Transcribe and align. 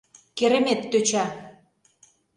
Керемет 0.37 0.81
тӧча. 0.91 1.25